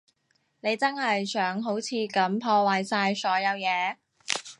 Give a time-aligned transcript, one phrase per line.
[0.61, 3.97] 你真係想好似噉破壞晒所有嘢？